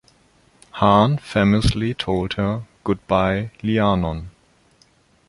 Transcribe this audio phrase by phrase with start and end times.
[0.73, 4.31] Hahn famously told her: Goodbye Lianon.